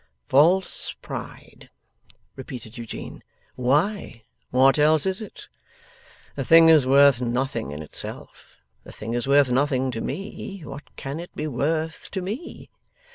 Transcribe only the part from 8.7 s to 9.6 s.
The thing is worth